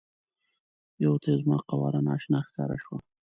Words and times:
یوه 1.03 1.17
ته 1.23 1.27
یې 1.31 1.37
زما 1.41 1.57
قواره 1.69 1.99
نا 2.05 2.11
اشنا 2.17 2.39
ښکاره 2.47 2.77
شوه. 2.83 2.99